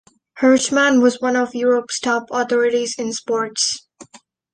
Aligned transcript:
Herschmann 0.39 0.99
was 0.99 1.21
one 1.21 1.35
of 1.35 1.53
Europe's 1.53 1.99
top 1.99 2.23
authorities 2.31 2.95
in 2.97 3.13
sports. 3.13 3.85